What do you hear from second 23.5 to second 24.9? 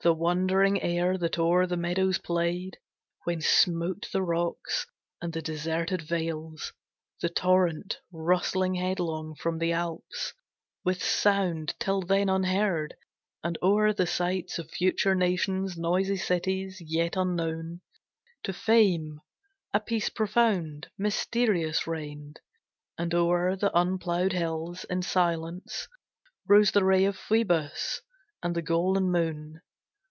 the unploughed hills,